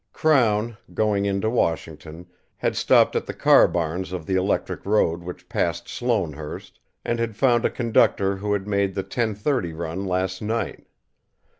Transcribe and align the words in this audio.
Crown, 0.13 0.77
going 0.95 1.25
in 1.27 1.41
to 1.41 1.49
Washington, 1.51 2.25
had 2.57 2.75
stopped 2.75 3.15
at 3.15 3.27
the 3.27 3.35
car 3.35 3.67
barns 3.67 4.11
of 4.11 4.25
the 4.25 4.33
electric 4.33 4.83
road 4.83 5.21
which 5.21 5.47
passed 5.47 5.87
Sloanehurst, 5.87 6.79
and 7.05 7.19
had 7.19 7.35
found 7.35 7.65
a 7.65 7.69
conductor 7.69 8.37
who 8.37 8.53
had 8.53 8.65
made 8.67 8.95
the 8.95 9.03
ten 9.03 9.35
thirty 9.35 9.73
run 9.73 10.03
last 10.07 10.41
night. 10.41 10.87